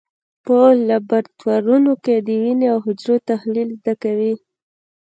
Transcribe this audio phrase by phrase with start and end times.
[0.45, 0.57] په
[0.87, 4.33] لابراتوارونو کې د وینې او حجرو تحلیل زده کوي.